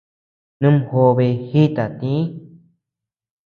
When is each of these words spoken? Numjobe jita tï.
Numjobe 0.59 1.27
jita 1.49 1.85
tï. 1.99 2.13